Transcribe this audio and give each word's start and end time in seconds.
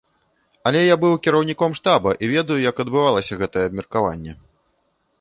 Але 0.69 0.79
я 0.81 0.95
быў 1.03 1.13
кіраўніком 1.27 1.77
штаба 1.81 2.15
і 2.15 2.23
я 2.31 2.33
ведаю, 2.33 2.59
як 2.69 2.75
адбывалася 2.87 3.41
гэтае 3.45 3.65
абмеркаванне. 3.71 4.33